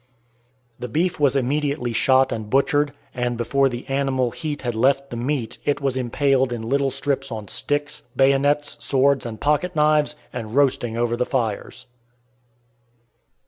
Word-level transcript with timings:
The 0.79 0.87
beef 0.87 1.19
was 1.19 1.35
immediately 1.35 1.93
shot 1.93 2.31
and 2.31 2.49
butchered, 2.49 2.91
and 3.13 3.37
before 3.37 3.69
the 3.69 3.85
animal 3.85 4.31
heat 4.31 4.63
had 4.63 4.73
left 4.73 5.11
the 5.11 5.15
meat, 5.15 5.59
it 5.63 5.79
was 5.79 5.95
impaled 5.95 6.51
in 6.51 6.63
little 6.67 6.89
strips 6.89 7.31
on 7.31 7.47
sticks, 7.47 8.01
bayonets, 8.15 8.77
swords, 8.83 9.27
and 9.27 9.39
pocket 9.39 9.75
knives, 9.75 10.15
and 10.33 10.55
roasting 10.55 10.97
over 10.97 11.15
the 11.15 11.23
fires. 11.27 11.85